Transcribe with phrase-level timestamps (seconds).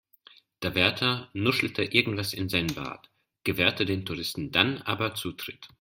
[0.63, 3.11] Der Wärter nuschelte irgendwas in seinen Bart,
[3.43, 5.69] gewährte den Touristen dann aber Zutritt.